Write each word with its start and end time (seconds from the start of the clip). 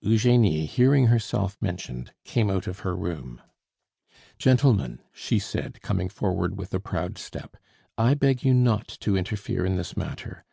Eugenie, 0.00 0.64
hearing 0.64 1.08
herself 1.08 1.58
mentioned, 1.60 2.12
came 2.24 2.48
out 2.48 2.68
of 2.68 2.78
her 2.86 2.94
room. 2.94 3.40
"Gentlemen," 4.38 5.00
she 5.12 5.40
said, 5.40 5.82
coming 5.82 6.08
forward 6.08 6.56
with 6.56 6.72
a 6.72 6.78
proud 6.78 7.18
step, 7.18 7.56
"I 7.98 8.14
beg 8.14 8.44
you 8.44 8.54
not 8.54 8.86
to 9.00 9.16
interfere 9.16 9.66
in 9.66 9.74
this 9.74 9.96
matter. 9.96 10.44